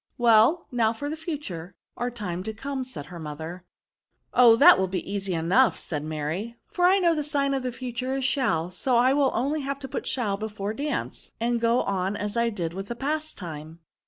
[0.17, 3.65] "Well, now for the future, or time to come," said her mother."
[4.33, 4.55] Oh!
[4.55, 6.07] that will be easy enough," said VERBS.
[6.07, 9.63] 3# Mary;for I know the sign of the future is shall; so I have only
[9.63, 13.77] to put shall before dance, and go on as I did with the past time."